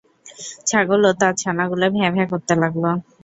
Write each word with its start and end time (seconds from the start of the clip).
ছাগল 0.67 1.01
ও 1.05 1.21
তার 1.21 1.33
ছানাগুলো 1.41 1.85
ভ্যাঁ 1.95 2.11
ভ্যাঁ 2.15 2.27
করতে 2.31 2.53
লাগল। 2.61 2.83